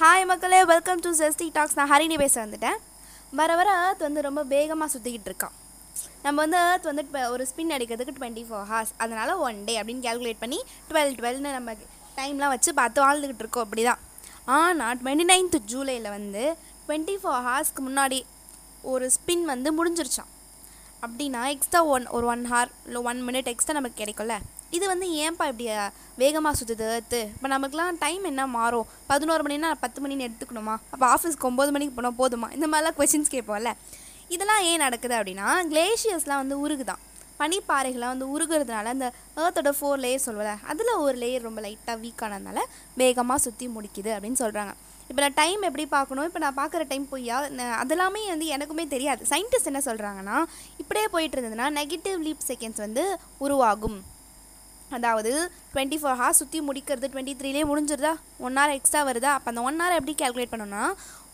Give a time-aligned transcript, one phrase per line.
[0.00, 0.58] Hi மக்களே.
[0.70, 2.76] Welcome to zesty tax நான் ஹரிணி பேச வந்துட்டேன்.
[3.38, 5.54] வர வர ஏர்த் வந்து ரொம்ப வேகமாக சுற்றிக்கிட்டு இருக்கான்.
[6.24, 7.02] நம்ம வந்து ஏர்த் வந்து
[7.34, 10.58] ஒரு ஸ்பின் அடிக்கிறதுக்கு டுவெண்ட்டி ஃபோர் ஹார்ஸ் அதனால் ஒன் டே அப்படின்னு கேல்குலேட் பண்ணி
[10.90, 11.74] டுவெல் டுவெல்னு நம்ம
[12.18, 13.66] டைம்லாம் வச்சு பார்த்து வாழ்ந்துக்கிட்டு இருக்கோம்.
[13.66, 14.02] அப்படி தான்
[14.58, 16.44] ஆனால் டுவெண்ட்டி நைன்த் ஜூலையில் வந்து
[16.84, 18.20] டுவெண்ட்டி ஃபோர் ஹார்ஸ்க்கு முன்னாடி
[18.92, 20.32] ஒரு ஸ்பின் வந்து முடிஞ்சிருச்சான்
[21.02, 24.38] அப்படின்னா எக்ஸ்ட்ரா ஒன் ஒரு ஒன் ஹார் இல்லை ஒன் மினிட் எக்ஸ்ட்ரா நமக்கு கிடைக்கும்ல?
[24.70, 25.68] இது வந்து ஏன்ப்பா இப்படி
[26.16, 28.86] வேகமாக சுற்றுது ஏர்த்து இப்போ நமக்குலாம் டைம் என்ன மாறும்?
[29.06, 30.76] பதினோரு மணினா பத்து மணின்னு எடுத்துக்கணுமா?
[30.90, 32.54] அப்போ ஆஃபீஸ்க்கு ஒம்பது மணிக்கு போனால் போதுமா?
[32.54, 33.72] இந்த மாதிரிலாம் கொஷின்ஸ் கேட்போம்ல.
[34.28, 37.06] இதெல்லாம் ஏன் நடக்குது அப்படின்னா கிளேஷியர்ஸ்லாம் வந்து உருகுதான்.
[37.38, 42.58] பனிப்பாறைகள்லாம் வந்து உருகுறதுனால அந்த ஏர்த்தோட ஃபோர் லேயர் சொல்லுவல அதில் ஒரு லேயர் ரொம்ப லைட்டாக வீக் ஆனதுனால
[42.94, 44.72] வேகமாக சுற்றி முடிக்குது அப்படின்னு சொல்கிறாங்க
[45.08, 46.24] இப்போ நான் டைம் எப்படி பார்க்கணும்?
[46.24, 47.42] இப்போ நான் பார்க்குற டைம் பொய்யா?
[47.42, 49.24] ந- அதெல்லாமே வந்து எனக்குமே தெரியாது.
[49.28, 50.44] சயின்டிஸ்ட் என்ன சொல்கிறாங்கன்னா
[50.76, 54.16] இப்படியே போயிட்டு இருந்ததுன்னா நெகட்டிவ் லீப் செகண்ட்ஸ் வந்து உருவாகும்.
[54.96, 55.32] அதாவது
[55.72, 58.12] டுவெண்ட்டி ஃபோர் ஹார்ஸ் சுற்றி முடிக்கிறது டுவெண்ட்டி த்ரீலேயே முடிஞ்சிருதா?
[58.46, 59.32] ஒன் ஹவர் எக்ஸ்ட்ரா வருதா?
[59.38, 60.84] அப்போ அந்த ஒன் ஹவர் எப்படி கேல்குலேட் பண்ணோன்னா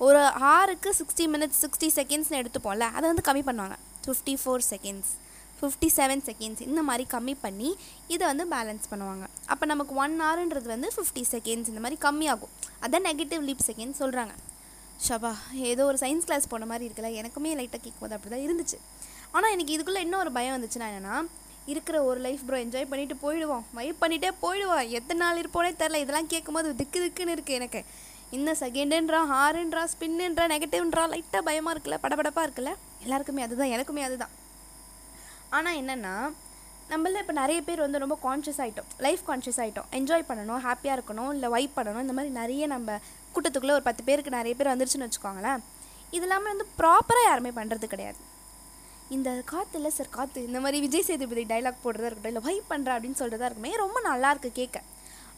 [0.06, 3.76] ஒரு ஹாருக்கு சிக்ஸ்டி மினிட்ஸ் சிக்ஸ்டி செகண்ட்ஸ்னு எடுத்துப்போம்ல அதை வந்து கம்மி பண்ணுவாங்க.
[4.06, 5.12] Fifty four seconds
[5.58, 7.70] fifty seven seconds இந்த மாதிரி கம்மி பண்ணி
[8.14, 9.24] இதை வந்து பேலன்ஸ் பண்ணுவாங்க.
[9.52, 12.52] அப்போ நமக்கு ஒன் ஹவருன்றது வந்து ஃபிஃப்டி செகண்ட்ஸ் இந்த மாதிரி கம்மியாகும்.
[12.84, 14.34] அதான் நெகட்டிவ் லீப் செகண்ட்ஸ் சொல்கிறாங்க
[15.06, 15.30] ஷபா
[15.70, 18.76] ஏதோ ஒரு சயின்ஸ் கிளாஸ் போன மாதிரி இருக்குல்ல எனக்குமே லைட்டாக கேட்கும்போது அப்படி தான் இருந்துச்சு.
[19.36, 21.16] ஆனால் எனக்கு இதுக்குள்ளே இன்னும் ஒரு பயம் வந்துச்சுன்னா என்னென்னா
[21.72, 23.64] இருக்கிற ஒரு லைஃப் ப்ரோ என்ஜாய் பண்ணிட்டு போயிடுவோம்.
[23.78, 24.88] வைப் பண்ணிட்டே போயிடுவோம்.
[24.98, 27.82] எத்தனை நாள் இருப்போனே தெரில இதெல்லாம் கேட்கும்போது திக்கு திக்குன்னு இருக்குது எனக்கு.
[28.36, 32.72] இன்னும் செகண்டுன்றா ஹாருன்றா ஸ்பின்னுன்றா நெகட்டிவ்ன்றா லைட்டாக பயமாக இருக்குல்ல படபடப்பாக இருக்குல்ல?
[33.04, 34.32] எல்லாருக்குமே அதுதான் எனக்குமே அதுதான்.
[35.56, 36.14] ஆனால் என்னென்னா
[36.90, 41.30] நம்மள இப்போ நிறைய பேர் வந்து ரொம்ப கான்ஷியஸ் ஆகிட்டோம் லைஃப் கான்ஷியஸ் ஆகிட்டோம் என்ஜாய் பண்ணணும் ஹாப்பியாக இருக்கணும்
[41.36, 42.98] இல்லை வைப் பண்ணணும் இந்த மாதிரி நிறைய நம்ம
[43.34, 45.62] கூட்டத்துக்குள்ளே ஒரு பத்து பேருக்கு நிறைய பேர் வந்துருச்சுன்னு வச்சுக்கோங்களேன்.
[46.16, 48.20] இது இல்லாமல் வந்து ப்ராப்பராக யாருமே பண்ணுறது கிடையாது.
[49.16, 52.90] இந்த காற்று இல்லை சார் காற்று இந்த மாதிரி விஜய் சேதுபதி டைலாக் போடுறதா இருக்கட்டும் இல்லை வைப் பண்ணுற
[52.96, 54.78] அப்படின்னு சொல்கிறதா இருக்குமே ரொம்ப நல்லா இருக்குது கேட்க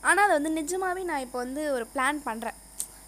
[0.09, 2.57] ஆனால் அதை வந்து நிஜமாகவே நான் இப்போ வந்து ஒரு பிளான் பண்ணுறேன்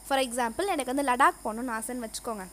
[0.07, 2.45] ஃபார் எக்ஸாம்பிள் எனக்கு வந்து லடாக் போகணுன்னு ஆசைன்னு வச்சுக்கோங்க.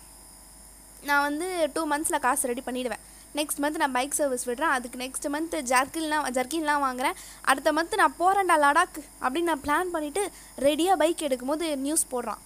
[1.09, 3.03] நான் வந்து டூ மந்த்ஸில் காசு ரெடி பண்ணிவிடுவேன்
[3.39, 4.73] நெக்ஸ்ட் மந்த் நான் பைக் சர்வீஸ் விடுறேன்.
[4.75, 7.15] அதுக்கு நெக்ஸ்ட் மந்த் ஜர்க்கின்லாம் ஜர்க்கின்லாம் வாங்குறேன்.
[7.51, 10.23] அடுத்த மந்த் நான் போகிறேன்டா லடாக் அப்படின்னு நான் பிளான் பண்ணிவிட்டு
[10.67, 12.41] ரெடியாக பைக் எடுக்கும்போது நியூஸ் போடுறான்.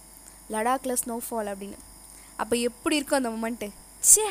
[0.54, 1.78] லடாக்கில் ஸ்னோஃபால் அப்படின்னு.
[2.42, 3.68] அப்போ எப்படி இருக்கும் அந்த மொமெண்ட்டு
[4.10, 4.26] ச்சே!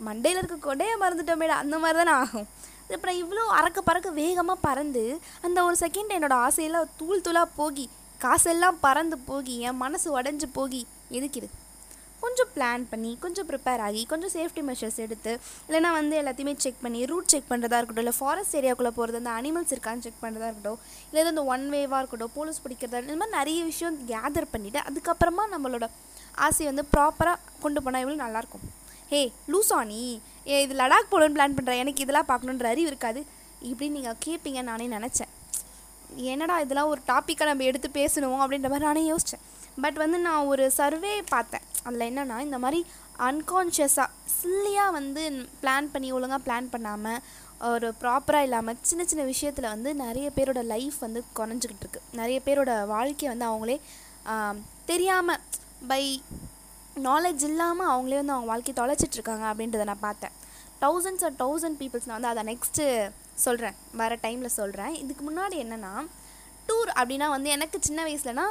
[0.00, 2.46] மண்டையில் இருக்க கொடையை மறந்துட்டோமேடா அந்த மாதிரி தானே ஆகும்.
[2.94, 5.04] அப்புறம் இவ்வளோ அறக்க பறக்க வேகமாக பறந்து
[5.42, 7.86] அந்த ஒரு செகண்ட் என்னோட ஆசையெல்லாம் தூள் தூளாக போகி
[8.20, 11.48] காசெல்லாம் பறந்து போகி என் மனசு உடஞ்சி போகி எதுக்கு
[12.22, 15.32] கொஞ்சம் பிளான் பண்ணி கொஞ்சம் ப்ரிப்பேர் ஆகி கொஞ்சம் சேஃப்டி மெஷர்ஸ் எடுத்து
[15.68, 19.72] இல்லைனா வந்து எல்லாத்தையுமே செக் பண்ணி ரூட் செக் பண்ணுறதா இருக்கட்டும் இல்லை ஃபாரஸ்ட் ஏரியாக்குள்ளே போகிறது அந்த அனிமல்ஸ்
[19.72, 20.78] இருக்கான்னு செக் பண்ணுறதா இருக்கட்டும்
[21.08, 25.88] இல்லை இந்த ஒன் வேவாக இருக்கட்டும் போலீஸ் பிடிக்கிறதா இந்த மாதிரி நிறைய விஷயம் கேதர் பண்ணிவிட்டு அதுக்கப்புறமா நம்மளோட
[26.38, 28.64] ஆசையை வந்து ப்ராப்பராக கொண்டு போனால் இவ்வளோ நல்லாயிருக்கும்
[29.14, 29.20] ஹே
[29.52, 29.98] லூசா நீ.
[30.52, 33.20] ஏ இது லடாக் போகணுன்னு பிளான் பண்ணுறேன் எனக்கு இதெல்லாம் பார்க்கணுன்ற அறிவு இருக்காது
[33.68, 35.30] இப்படின்னு நீங்கள் கேட்பீங்கன்னு நானே நினச்சேன்.
[36.30, 39.44] என்னடா இதெல்லாம் ஒரு டாப்பிக்காக நம்ம எடுத்து பேசணும் அப்படின்ற மாதிரி நானே யோசித்தேன்
[39.84, 41.64] பட் வந்து நான் ஒரு சர்வே பார்த்தேன்.
[41.86, 42.80] அதில் என்னென்னா இந்த மாதிரி
[43.28, 44.08] அன்கான்ஷியஸாக
[44.38, 45.24] சில்லியாக வந்து
[45.62, 47.20] பிளான் பண்ணி ஒழுங்காக பிளான் பண்ணாமல்
[47.72, 52.02] ஒரு ப்ராப்பராக இல்லாமல் சின்ன சின்ன விஷயத்தில் வந்து நிறைய பேரோட லைஃப் வந்து குறைஞ்சிக்கிட்டு இருக்கு.
[52.20, 53.78] நிறைய பேரோட வாழ்க்கையை வந்து அவங்களே
[54.92, 55.44] தெரியாமல்
[55.92, 56.02] பை
[57.02, 60.34] நாலேஜ் இல்லாமல் அவங்களே வந்து அவங்க வாழ்க்கையை தொலைச்சிட்டு இருக்காங்க அப்படின்றத நான் பார்த்தேன்.
[60.82, 62.84] தௌசண்ட்ஸ் ஆர் தௌசண்ட் பீப்புள்ஸ் நான் வந்து அதை நெக்ஸ்ட்டு
[63.44, 65.92] சொல்கிறேன் வர டைமில் சொல்கிறேன் இதுக்கு முன்னாடி என்னென்னா
[66.68, 68.46] டூர் அப்படின்னா வந்து எனக்கு சின்ன வயசுலனா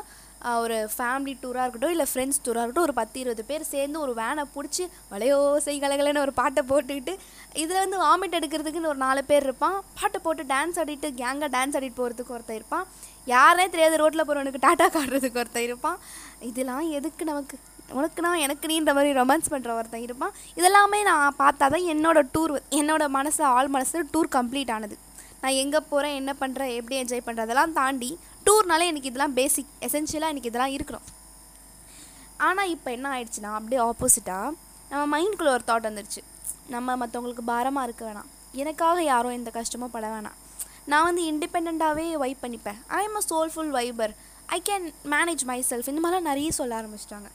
[0.64, 4.44] ஒரு ஃபேமிலி டூராக இருக்கட்டும் இல்லை ஃப்ரெண்ட்ஸ் டூராக இருக்கட்டும் ஒரு பத்து இருபது பேர் சேர்ந்து ஒரு வேனை
[4.56, 7.14] பிடிச்சி வளையோ செய் கலகலன்னு ஒரு பாட்டை போட்டுக்கிட்டு
[7.54, 9.78] இதில் வந்து வாமிட் எடுக்கிறதுக்குன்னு ஒரு நாலு பேர் இருப்பான்.
[10.00, 12.88] பாட்டை போட்டு டான்ஸ் ஆடிட்டு கேங்காக டான்ஸ் ஆடிட்டு போகிறதுக்கு ஒருத்தர் இருப்பான்.
[13.26, 16.00] யாரே தெரியாத ரோட்டில் போகிறவனுக்கு டாட்டா காட்டுறதுக்கு ஒருத்தர் இருப்பான்.
[16.40, 17.58] இதெல்லாம் எதுக்கு நமக்கு?
[17.98, 20.36] உனக்கு நான் எனக்கு நீன்ற மாதிரி ரொமான்ஸ் பண்ணுற ஒருத்தன் இருப்பான்.
[20.60, 24.98] இதெல்லாமே நான் பார்த்தா தான் என்னோட டூர் என்னோட மனசு ஆள் மனசு டூர் கம்ப்ளீட் ஆனது.
[25.42, 28.12] நான் எங்கே போகிறேன் என்ன பண்ணுறேன் எப்படி என்ஜாய் பண்ணுறதெல்லாம் தாண்டி
[28.48, 31.08] டூர்னாலே எனக்கு இதெல்லாம் பேசிக் எசென்ஷியலாக எனக்கு இதெல்லாம் இருக்கணும்.
[32.48, 34.56] ஆனால் இப்போ என்ன ஆயிடுச்சுன்னா அப்படியே ஆப்போசிட்டாக
[34.92, 36.22] நம்ம மைண்ட்குள்ளே ஒரு தாட் வந்துருச்சு.
[36.74, 38.30] நம்ம மற்றவங்களுக்கு பாரமாக இருக்க வேணாம்.
[38.62, 40.38] எனக்காக யாரும் எந்த கஷ்டமும் பட வேணாம்.
[40.92, 42.80] நான் வந்து இண்டிபெண்ட்டாகவே வைப் பண்ணிப்பேன்.
[42.98, 44.14] I am a soulful viber
[44.56, 47.30] I can manage myself இந்த மாதிரிலாம் நிறைய சொல்ல ஆரம்பிச்சிட்டாங்க.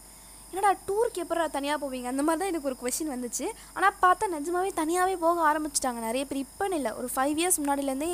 [0.51, 2.09] என்னடா டூருக்கு எப்படா தனியாக போவீங்க?
[2.13, 3.47] அந்த மாதிரி தான் எனக்கு ஒரு கொஷின் வந்துச்சு.
[3.77, 6.01] ஆனால் பார்த்தா நிஜமாவே தனியாகவே போக ஆரம்பிச்சிட்டாங்க.
[6.09, 6.93] நிறைய பேர் இப்போன்னு இல்லை.
[7.01, 8.11] ஒரு ஃபைவ் இயர்ஸ் முன்னாடிலேருந்தே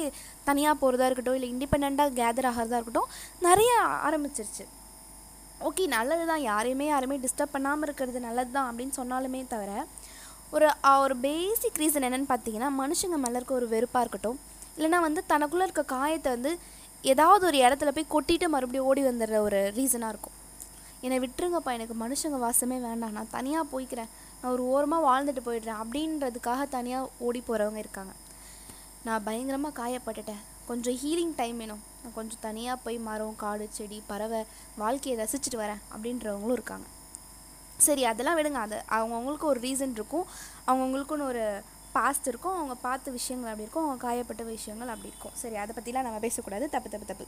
[0.49, 3.11] தனியாக போகிறதா இருக்கட்டும் இல்லை இண்டிபெண்ட்டாக கேதர் ஆகிறதா இருக்கட்டும்
[3.49, 3.73] நிறைய
[4.09, 4.67] ஆரம்பிச்சிருச்சு.
[5.69, 9.73] ஓகே நல்லது தான் யாரையுமே யாருமே டிஸ்டர்ப் பண்ணாமல் இருக்கிறது நல்லது தான் அப்படின்னு சொன்னாலுமே தவிர
[10.57, 10.67] ஒரு
[11.05, 14.39] ஒரு பேசிக் ரீசன் என்னன்னு பார்த்தீங்கன்னா மனுஷங்க மேலே இருக்க ஒரு வெறுப்பாக இருக்கட்டும்
[14.77, 16.53] இல்லைன்னா வந்து தனக்குள்ளே இருக்க காயத்தை வந்து
[17.13, 20.37] ஏதாவது ஒரு இடத்துல போய் கொட்டிட்டு மறுபடியும் ஓடி வந்துடுற ஒரு ரீசனாக இருக்கும்.
[21.05, 23.13] என்னை விட்டுருங்கப்பா எனக்கு மனுஷங்க வாசமே வேண்டாம்.
[23.13, 24.11] நான் தனியாக போய்க்கிறேன்.
[24.43, 25.79] நான் ஒரு ஓரமாக வாழ்ந்துட்டு போயிடுறேன்.
[25.83, 28.13] அப்படின்றதுக்காக தனியாக ஓடி போகிறவங்க இருக்காங்க.
[29.05, 30.43] நான் பயங்கரமாக காயப்பட்டுட்டேன்.
[30.67, 31.83] கொஞ்சம் ஹீலிங் டைம் வேணும்.
[32.03, 34.41] நான் கொஞ்சம் தனியாக போய் மரம் காடு செடி பறவை
[34.77, 36.87] வாழ்க்கையை ரசிச்சுட்டு வரேன் அப்படின்றவங்களும் இருக்காங்க.
[37.77, 38.61] சரி அதெல்லாம் விடுங்க.
[38.67, 40.27] அது அவங்கவுங்களுக்கு ஒரு ரீசன் இருக்கும்.
[40.67, 41.45] அவங்கவுங்களுக்குன்னு ஒரு
[41.93, 42.57] பாஸ்ட் இருக்கும்.
[42.57, 43.85] அவங்க பார்த்த விஷயங்கள் அப்படி இருக்கும்.
[43.85, 45.37] அவங்க காயப்பட்ட விஷயங்கள் அப்படி இருக்கும்.
[45.43, 46.69] சரி அதை பற்றிலாம் நம்ம பேசக்கூடாது.
[46.69, 47.27] தப்பு தப்பு தப்பு.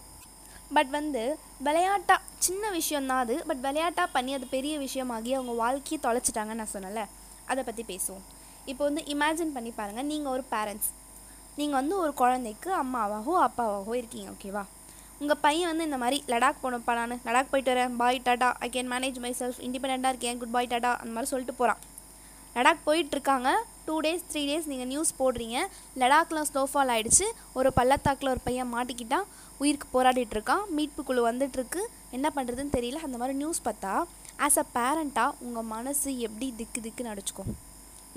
[0.74, 1.22] பட் வந்து
[1.66, 3.34] விளையாட்டாக சின்ன விஷயம்தான் அது.
[3.48, 7.02] பட் விளையாட்டாக பண்ணி அது பெரிய விஷயமாகி அவங்க வாழ்க்கையை தொலைச்சிட்டாங்கன்னு நான் சொன்னல
[7.50, 8.24] அதை பற்றி பேசுவோம்.
[8.70, 10.90] இப்போ வந்து இமேஜின் பண்ணி பாருங்கள் நீங்கள் ஒரு பேரண்ட்ஸ்
[11.58, 14.64] நீங்கள் வந்து ஒரு குழந்தைக்கு அம்மாவாகவோ அப்பாவாகவோ இருக்கீங்க ஓகேவா
[15.20, 18.90] உங்கள் பையன் வந்து இந்த மாதிரி லடாக் போனப்பா நான் லடாக் போயிட்டு வரேன் bye tata I can
[18.94, 21.80] manage myself இண்டிபெண்ட்டாக இருக்கேன் குட் பாய் டாடா அந்த மாதிரி சொல்லிட்டு போகிறான்
[22.56, 23.48] லடாக் போயிட்டுருக்காங்க.
[23.86, 25.56] டூ டேஸ் த்ரீ டேஸ் நீங்கள் நியூஸ் போடுறீங்க.
[26.00, 27.26] லடாக்லாம் ஸ்னோஃபால் ஆகிடுச்சு
[27.58, 29.26] ஒரு பள்ளத்தாக்கில் ஒரு பையன் மாட்டிக்கிட்டான்.
[29.60, 31.82] உயிருக்கு போராடிட்டு இருக்கான் மீட்பு குழு வந்துட்டுருக்கு.
[32.16, 33.00] என்ன பண்ணுறதுன்னு தெரியல.
[33.06, 33.92] அந்த மாதிரி நியூஸ் பார்த்தா
[34.46, 37.44] ஆஸ் அ பேரண்ட்டாக உங்கள் மனசு எப்படி திக்கு திக்குன்னு அடிச்சுக்கோ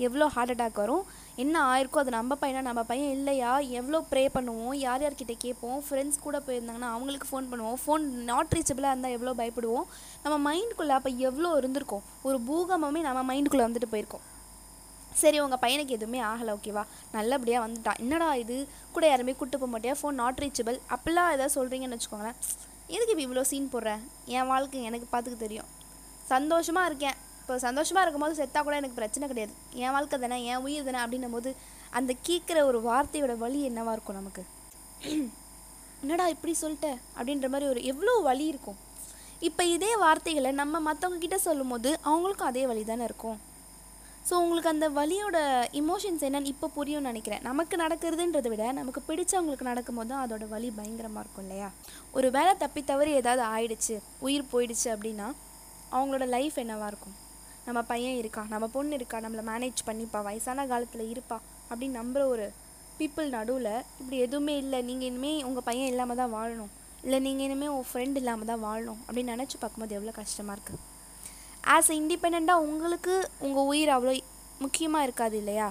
[0.06, 1.04] எவ்வளோ ஹார்ட் அட்டாக் வரும்?
[1.42, 3.50] என்ன ஆயிருக்கோ அது நம்ம பையனா நம்ம பையன் இல்லையா?
[3.78, 4.74] எவ்வளோ ப்ரே பண்ணுவோம்?
[4.86, 5.78] யார் யார்கிட்ட கேட்போம்?
[5.86, 7.78] ஃப்ரெண்ட்ஸ் கூட போயிருந்தாங்கன்னா அவங்களுக்கு ஃபோன் பண்ணுவோம்.
[7.82, 9.86] ஃபோன் நாட் ரீச்சபிளாக இருந்தால் எவ்வளோ பயப்படுவோம்?
[10.24, 12.06] நம்ம மைண்டுக்குள்ளே அப்போ எவ்வளோ இருந்திருக்கும்?
[12.28, 14.24] ஒரு பூகம்பமே நம்ம மைண்டுக்குள்ளே வந்துட்டு போயிருக்கோம்.
[15.22, 17.98] சரி உங்கள் பையனுக்கு எதுவுமே ஆகலை ஓகேவா நல்லபடியாக வந்துட்டான்.
[18.04, 18.68] என்னடா இது?
[18.92, 19.94] கூட யாருமே கூட்டு போக மாட்டியா?
[20.00, 22.38] ஃபோன் நாட் ரீச்சபிள் அப்படிலாம் ஏதாவது சொல்கிறீங்கன்னு வச்சுக்கோங்களேன்.
[22.94, 25.68] எதுக்கு இப்போ இவ்வளோ சீன் போடுறேன் என் வாழ்க்கை எனக்கு பார்த்துக்க தெரியும்.
[26.28, 27.16] சந்தோஷமாக இருக்கேன்.
[27.40, 29.52] இப்போ சந்தோஷமாக இருக்கும்போது செத்தா கூட எனக்கு பிரச்சனை கிடையாது.
[29.74, 31.56] என் வாழ்க்கை தானே என் உயிர் தானே அப்படின்னும் போது
[31.98, 34.42] அந்த கேட்குற ஒரு வார்த்தையோட வலி என்னவாக இருக்கும் நமக்கு?
[36.02, 36.88] என்னடா இப்படி சொல்லிட்ட?
[37.18, 38.78] அப்படின்ற மாதிரி ஒரு எவ்வளோ வலி இருக்கும்.
[39.48, 43.38] இப்போ இதே வார்த்தைகளை நம்ம மற்றவங்க கிட்ட சொல்லும்போது அவங்களுக்கும் அதே வழி தானே இருக்கும்.
[44.28, 45.38] ஸோ உங்களுக்கு அந்த வலியோட
[45.80, 47.42] இமோஷன்ஸ் என்னன்னு இப்போ புரியும்னு நினைக்கிறேன்.
[47.48, 51.68] நமக்கு நடக்கிறதுன்றதை விட நமக்கு பிடிச்சவங்களுக்கு நடக்கும்போது தான் அதோட வலி பயங்கரமாக இருக்கும் இல்லையா?
[52.16, 53.96] ஒரு வேலை தப்பி தவறி ஏதாவது ஆயிடுச்சு
[54.26, 55.28] உயிர் போயிடுச்சு அப்படின்னா
[55.96, 57.16] அவங்களோட லைஃப் என்னவாக இருக்கும்?
[57.68, 58.42] நம்ம பையன் இருக்கா?
[58.52, 59.18] நம்ம பொண்ணு இருக்கா?
[59.24, 60.20] நம்மளை மேனேஜ் பண்ணிப்பா?
[60.28, 61.38] வயசான காலத்தில் இருப்பா?
[61.70, 62.46] அப்படின்னு நம்புகிற ஒரு
[63.00, 64.80] பீப்புள் நடுவில் இப்படி எதுவுமே இல்லை.
[64.90, 66.72] நீங்கள் இனிமேல் உங்கள் பையன் இல்லாமல் தான் வாழணும்.
[67.06, 70.80] இல்லை நீங்கள் இனிமேல் உங்கள் ஃப்ரெண்ட் இல்லாமல் தான் வாழணும் அப்படின்னு நினச்சி பார்க்கும்போது எவ்வளோ கஷ்டமாக இருக்குது
[71.74, 73.14] ஆஸ் இண்டிபெண்ட்டாக உங்களுக்கு
[73.46, 74.12] உங்கள் உயிர் அவ்வளோ
[74.64, 75.68] முக்கியமாக இருக்காது இல்லையா?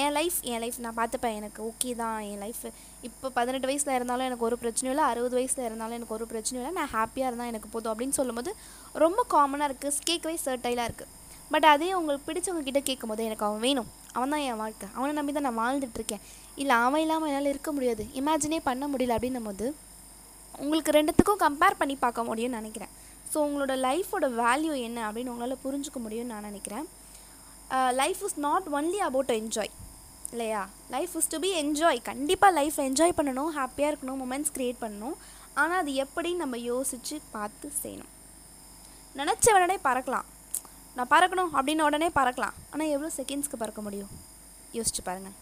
[0.00, 1.36] என் லைஃப் என் லைஃப் நான் பார்த்துப்பேன்.
[1.40, 2.62] எனக்கு ஓகே தான் என் லைஃப்
[3.06, 5.06] இப்போ பதினெட்டு வயசில் இருந்தாலும் எனக்கு ஒரு பிரச்சனையும் இல்லை.
[5.12, 6.72] அறுபது வயசில் இருந்தாலும் எனக்கு ஒரு பிரச்சனையும் இல்லை.
[6.80, 8.52] நான் ஹாப்பியாக இருந்தால் எனக்கு போதும் அப்படின்னு சொல்லும்போது
[9.04, 11.12] ரொம்ப காமனாக இருக்குது கேட்கவே சர்டைலாக இருக்குது
[11.54, 13.90] பட் அதே உங்களுக்கு பிடிச்சவங்க கிட்ட கேட்கும்போது எனக்கு அவன் வேணும்.
[14.16, 14.86] அவன் தான் என் வாழ்க்கை.
[14.96, 16.22] அவனை நம்பி தான் நான் வாழ்ந்துட்டுருக்கேன்
[16.62, 18.04] இல்லை அவன் இல்லாமல் என்னால் இருக்க முடியாது.
[18.20, 19.66] இமேஜினே பண்ண முடியல அப்படின்னும் போது
[20.62, 22.92] உங்களுக்கு ரெண்டுத்துக்கும் கம்பேர் பண்ணி பார்க்க முடியும்னு நினைக்கிறேன்.
[23.36, 26.86] ஸோ உங்களோட லைஃபோட வேல்யூ என்ன அப்படின்னு உங்களால் புரிஞ்சுக்க முடியும்னு நான் நினைக்கிறேன்.
[27.98, 29.72] Life is not only about enjoy
[30.32, 30.62] இல்லையா?
[30.94, 35.16] Life is to be enjoy கண்டிப்பாக லைஃப் என்ஜாய் பண்ணணும் ஹாப்பியாக இருக்கணும் மூமெண்ட்ஸ் க்ரியேட் பண்ணணும்.
[35.62, 38.12] ஆனால் அது எப்படி நம்ம யோசித்து பார்த்து செய்யணும்?
[39.20, 40.28] நினச்ச உடனே பறக்கலாம்.
[40.96, 42.56] நான் பறக்கணும் அப்படின்னு உடனே பறக்கலாம்.
[42.72, 44.14] ஆனால் எவ்வளோ செகண்ட்ஸ்க்கு பறக்க முடியும்?
[44.78, 45.36] யோசிச்சு பாருங்கள்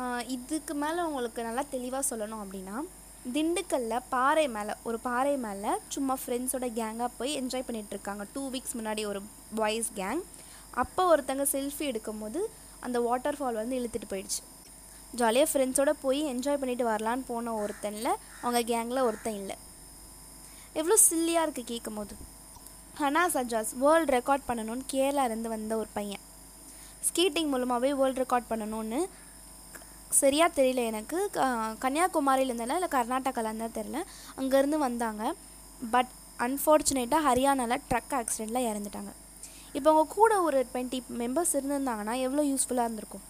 [0.00, 2.76] uh, இதுக்கு மேலே உங்களுக்கு நல்லா தெளிவாக சொல்லணும் அப்படின்னா
[3.32, 9.02] திண்டுக்கல்ல பாறை மேலே ஒரு பாறை மேலே சும்மா ஃப்ரெண்ட்ஸோட கேங்காக போய் என்ஜாய் பண்ணிகிட்ருக்காங்க டூ வீக்ஸ் முன்னாடி
[9.10, 9.20] ஒரு
[9.60, 10.20] பாய்ஸ் கேங்
[10.82, 12.40] அப்போ ஒருத்தங்க செல்ஃபி எடுக்கும்போது
[12.80, 14.42] அந்த வாட்டர் ஃபால் வந்து இழுத்துட்டு போயிடுச்சு.
[15.20, 18.12] ஜாலியாக ஃப்ரெண்ட்ஸோட போய் என்ஜாய் பண்ணிட்டு வரலான்னு போன ஒருத்தனில்
[18.42, 19.56] அவங்க கேங்கில் ஒருத்தன் இல்லை.
[20.80, 22.14] எவ்வளோ சில்லியாக இருக்குது கேட்கும் போது
[23.00, 26.22] ஹனா சஜாஸ் வேர்ல்டு ரெக்கார்ட் பண்ணணும்னு கேரளாலேருந்து வந்த ஒரு பையன்.
[27.08, 29.00] ஸ்கீட்டிங் மூலமாகவே வேர்ல்டு ரெக்கார்ட் பண்ணணும்னு
[30.22, 31.18] சரியாக தெரியல எனக்கு.
[31.84, 34.00] கன்னியாகுமரியில் இல்லை கர்நாடகாவில் இருந்தால் தெரில
[34.40, 35.22] அங்கேருந்து வந்தாங்க.
[35.94, 36.12] பட்
[36.46, 39.12] அன்ஃபார்ச்சுனேட்டாக ஹரியானாவில் ட்ரக் ஆக்சிடெண்ட்டில் இறந்துட்டாங்க.
[39.78, 43.24] இப்போ அவங்க கூட ஒரு டுவெண்ட்டி மெம்பர்ஸ் இருந்திருந்தாங்கன்னா எவ்வளோ யூஸ்ஃபுல்லாக இருந்திருக்கும்?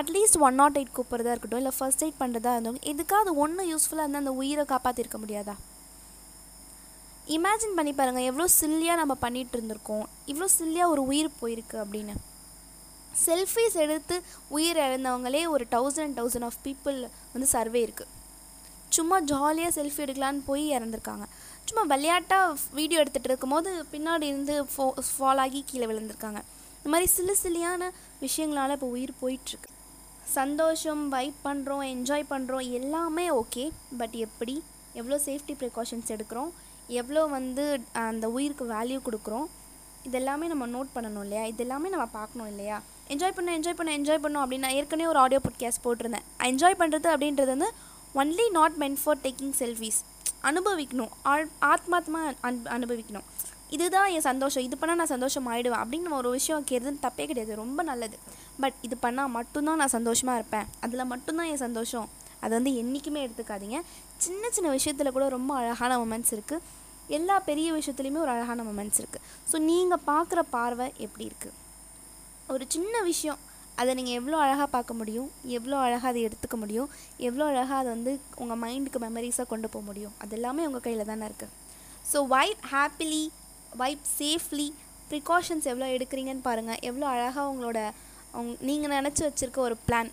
[0.00, 4.24] At least one not eight கூப்பிட்றதா இருக்கட்டும் இல்லை ஃபர்ஸ்ட் எய்ட் பண்ணுறதா இருந்தவங்க எதுக்காவது ஒன்று யூஸ்ஃபுல்லாக இருந்தால்
[4.24, 5.54] அந்த உயிரை காப்பாற்றிருக்க முடியாதா?
[7.36, 10.04] இமேஜின் பண்ணி பாருங்கள் எவ்வளோ சில்லியாக நம்ம பண்ணிகிட்டு இருந்திருக்கோம்.
[10.32, 12.14] இவ்வளோ சில்லியாக ஒரு உயிர் போயிருக்கு அப்படின்னு.
[13.24, 14.16] செல்ஃபிஸ் எடுத்து
[14.56, 16.98] உயிர் இழந்தவங்களே ஒரு தௌசண்ட் தௌசண்ட் ஆஃப் பீப்புள்
[17.34, 18.14] வந்து சர்வே இருக்குது
[18.96, 21.24] சும்மா ஜாலியாக செல்ஃபி எடுக்கலான்னு போய் இறந்துருக்காங்க.
[21.68, 26.40] சும்மா விளையாட்டாக வீடியோ எடுத்துகிட்டு இருக்கும்போது பின்னாடி இருந்து ஃபோ ஃபால் ஆகி கீழே விழுந்திருக்காங்க.
[26.78, 27.90] இந்த மாதிரி சிலு சிலியான
[28.24, 29.70] விஷயங்களால் இப்போ உயிர் போயிட்டுருக்கு.
[30.38, 33.64] சந்தோஷம் வைப் பண்ணுறோம் என்ஜாய் பண்ணுறோம் எல்லாமே ஓகே
[34.00, 34.56] பட் எப்படி?
[35.00, 36.50] எவ்வளோ சேஃப்டி ப்ரிகாஷன்ஸ் எடுக்கிறோம்?
[37.00, 37.64] எவ்வளோ வந்து
[38.08, 39.48] அந்த உயிருக்கு வேல்யூ கொடுக்குறோம்?
[40.08, 41.44] இதெல்லாமே நம்ம நோட் பண்ணணும் இல்லையா?
[41.52, 42.78] இதெல்லாமே நம்ம பார்க்கணும் இல்லையா?
[43.12, 46.24] என்ஜாய் பண்ண என்ஜாய் பண்ண என்ஜாய் பண்ணோம் அப்படின்னு நான் ஏற்கனவே ஒரு ஆடியோ பாட்காஸ்ட் போட்டிருந்தேன்.
[46.48, 47.68] என்ஜாய் பண்ணுறது அப்படின்றது வந்து
[48.20, 49.98] only not meant for taking selfies
[50.50, 51.12] அனுபவிக்கணும்.
[51.30, 53.26] ஆள் ஆத்மாத்மா அன் அனுபவிக்கணும்.
[53.76, 54.64] இதுதான் என் சந்தோஷம்.
[54.66, 57.54] இது பண்ணால் நான் சந்தோஷம் ஆகிடுவேன் அப்படின்னு நம்ம ஒரு விஷயம் வைக்கிறது தப்பே கிடையாது.
[57.62, 58.18] ரொம்ப நல்லது.
[58.62, 60.66] பட் இது பண்ணால் மட்டும்தான் நான் சந்தோஷமாக இருப்பேன்.
[60.86, 62.08] அதில் மட்டும்தான் என் சந்தோஷம்.
[62.42, 63.80] அதை வந்து என்றைக்குமே எடுத்துக்காதீங்க.
[64.26, 66.76] சின்ன சின்ன விஷயத்தில் கூட ரொம்ப அழகான மூமெண்ட்ஸ் இருக்குது
[67.18, 71.54] எல்லா பெரிய விஷயத்துலையுமே ஒரு அழகான மூமெண்ட்ஸ் இருக்குது ஸோ நீங்கள் பார்க்குற பார்வை எப்படி இருக்குது
[72.54, 73.40] ஒரு சின்ன விஷயம்.
[73.78, 75.26] அதை நீங்கள் எவ்வளோ அழகாக பார்க்க முடியும்?
[75.56, 76.88] எவ்வளோ அழகாக அதை எடுத்துக்க முடியும்?
[77.28, 80.14] எவ்வளோ அழகாக அதை வந்து உங்கள் மைண்டுக்கு மெமரிஸாக கொண்டு போக முடியும்?
[80.22, 81.54] அது எல்லாமே உங்கள் கையில் தானே இருக்குது
[82.04, 83.22] so vibe happily
[83.82, 84.68] vibe safely
[85.10, 87.80] precautions எவ்வளோ எடுக்கிறீங்கன்னு பாருங்கள் எவ்வளோ அழகாக உங்களோட
[88.38, 90.10] உங் நீங்கள் நினச்சி வச்சுருக்க ஒரு plan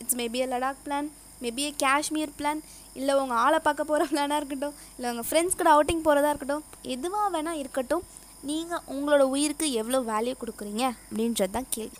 [0.00, 1.08] it's maybe a Ladakh plan
[1.42, 2.60] maybe a Kashmir plan
[2.96, 7.28] இல்லை உங்கள் ஆளை பார்க்க போகிற பிளானாக இருக்கட்டும் இல்லை உங்கள் ஃப்ரெண்ட்ஸ் கூட அவுட்டிங் போகிறதா இருக்கட்டும் எதுவாக
[7.34, 8.04] வேணால் இருக்கட்டும்
[8.50, 11.98] நீங்கள் உங்களோட உயிருக்கு எவ்வளோ வேல்யூ கொடுக்குறீங்க அப்படின்றது தான் கேள்வி.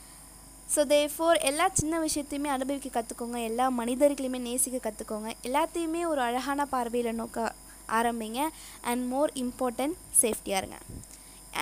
[0.74, 6.66] ஸோ தே ஃபோர் எல்லா சின்ன விஷயத்தையுமே அனுபவிக்க கற்றுக்கோங்க எல்லா மனிதர்களையுமே நேசிக்க கற்றுக்கோங்க எல்லாத்தையுமே ஒரு அழகான
[6.74, 7.52] பார்வையில் நோக்க
[7.98, 8.40] ஆரம்பிங்க.
[8.88, 10.78] அண்ட் மோர் இம்பார்ட்டன்ட் சேஃப்டியாக இருங்க.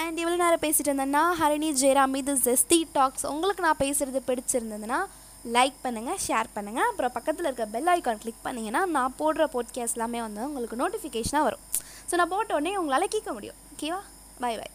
[0.02, 4.98] அண்ட் இவ்வளோ நேரம் பேசிகிட்டு இருந்தேன்னா ஹரிணி ஜெயராம் இது ஜெஸ்தி டாக்ஸ் உங்களுக்கு நான் பேசுகிறது பிடிச்சிருந்ததுன்னா
[5.44, 10.20] லைக் பண்ணுங்கள் ஷேர் பண்ணுங்கள் அப்புறம் பக்கத்தில் இருக்க பெல் ஐக்கான் கிளிக் பண்ணிங்கன்னா நான் போடுற போட்காஸ்ட் எல்லாமே
[10.26, 11.64] வந்து உங்களுக்கு நோட்டிஃபிகேஷனாக வரும்.
[12.10, 13.58] ஸோ நான் போட்ட உடனே உங்களால் கேட்க முடியும்.
[13.74, 14.00] ஓகேவா
[14.40, 14.68] பை பை